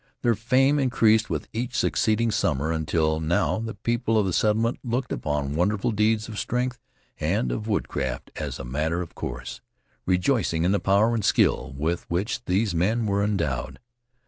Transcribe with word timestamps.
Their 0.23 0.33
fame 0.33 0.79
increased 0.79 1.29
with 1.29 1.47
each 1.53 1.77
succeeding 1.77 2.31
summer, 2.31 2.71
until 2.71 3.19
now 3.19 3.59
the 3.59 3.75
people 3.75 4.17
of 4.17 4.25
the 4.25 4.33
settlement 4.33 4.79
looked 4.83 5.11
upon 5.11 5.53
wonderful 5.55 5.91
deeds 5.91 6.27
of 6.27 6.39
strength 6.39 6.79
and 7.19 7.51
of 7.51 7.67
woodcraft 7.67 8.31
as 8.35 8.57
a 8.57 8.65
matter 8.65 9.01
of 9.03 9.13
course, 9.13 9.61
rejoicing 10.07 10.63
in 10.63 10.71
the 10.71 10.79
power 10.79 11.13
and 11.13 11.23
skill 11.23 11.75
with 11.77 12.09
which 12.09 12.43
these 12.45 12.73
men 12.73 13.05
were 13.05 13.23
endowed. 13.23 13.77